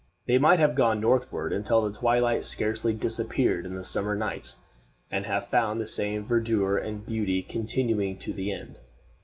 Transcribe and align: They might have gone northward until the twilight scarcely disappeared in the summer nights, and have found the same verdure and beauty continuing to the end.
They 0.25 0.39
might 0.39 0.57
have 0.57 0.73
gone 0.73 0.99
northward 0.99 1.53
until 1.53 1.83
the 1.83 1.93
twilight 1.95 2.43
scarcely 2.47 2.91
disappeared 2.91 3.67
in 3.67 3.75
the 3.75 3.83
summer 3.83 4.15
nights, 4.15 4.57
and 5.11 5.27
have 5.27 5.45
found 5.45 5.79
the 5.79 5.85
same 5.85 6.25
verdure 6.25 6.75
and 6.75 7.05
beauty 7.05 7.43
continuing 7.43 8.17
to 8.17 8.33
the 8.33 8.51
end. 8.51 8.79